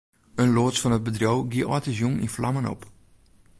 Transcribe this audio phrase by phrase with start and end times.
[0.43, 2.81] In loads fan it bedriuw gie âldjiersjûn yn flammen op.